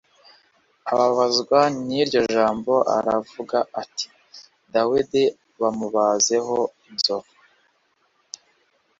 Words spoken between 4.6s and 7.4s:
“Dawidi bamubazeho inzovu